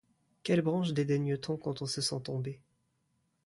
Quelle 0.41 0.63
branche 0.63 0.93
dédaigne-t-on 0.93 1.57
quand 1.57 1.83
on 1.83 1.85
se 1.85 2.01
sent 2.01 2.21
tomber? 2.23 2.59